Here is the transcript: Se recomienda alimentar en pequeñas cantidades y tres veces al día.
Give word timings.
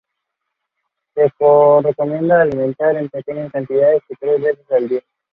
Se 1.13 1.27
recomienda 1.31 2.41
alimentar 2.41 2.95
en 2.95 3.07
pequeñas 3.09 3.51
cantidades 3.51 4.01
y 4.09 4.15
tres 4.15 4.41
veces 4.41 4.71
al 4.71 4.89
día. 4.89 5.01